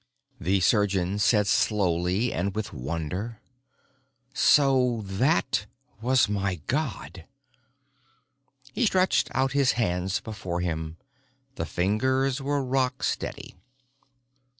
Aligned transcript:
The 0.39 0.61
surgeon 0.61 1.19
said 1.19 1.45
slowly 1.45 2.33
and 2.33 2.55
with 2.55 2.73
wonder: 2.73 3.39
"So 4.33 5.03
that 5.05 5.67
was 6.01 6.27
my 6.27 6.55
God!" 6.65 7.25
He 8.73 8.87
stretched 8.87 9.29
out 9.35 9.51
his 9.51 9.73
hands 9.73 10.19
before 10.19 10.59
him. 10.61 10.97
The 11.53 11.67
fingers 11.67 12.41
were 12.41 12.63
rock 12.63 13.03
steady. 13.03 13.53